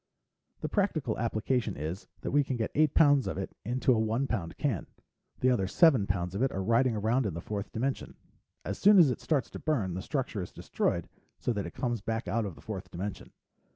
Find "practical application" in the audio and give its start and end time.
0.67-1.77